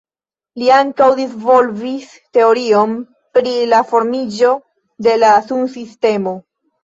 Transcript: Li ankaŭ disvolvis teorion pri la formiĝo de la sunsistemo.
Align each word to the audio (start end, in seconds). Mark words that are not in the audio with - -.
Li 0.59 0.69
ankaŭ 0.75 1.09
disvolvis 1.19 2.07
teorion 2.37 2.95
pri 3.37 3.53
la 3.75 3.83
formiĝo 3.91 4.51
de 5.09 5.13
la 5.25 5.35
sunsistemo. 5.51 6.35